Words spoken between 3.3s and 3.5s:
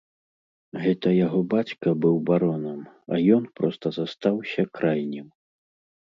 ён